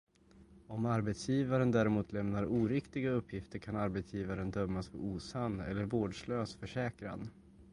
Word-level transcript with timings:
Om 0.67 0.85
arbetsgivaren 0.85 1.71
däremot 1.71 2.11
lämnar 2.13 2.45
oriktiga 2.45 3.09
uppgifter 3.11 3.59
kan 3.59 3.75
arbetsgivaren 3.75 4.51
dömas 4.51 4.87
för 4.87 4.97
osann 4.99 5.59
eller 5.59 5.85
vårdslös 5.85 6.55
försäkran. 6.55 7.29